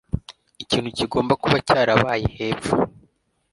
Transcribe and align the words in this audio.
Ikintu 0.63 0.89
kigomba 0.97 1.33
kuba 1.43 1.57
cyarabaye 1.67 2.25
hepfo. 2.37 2.73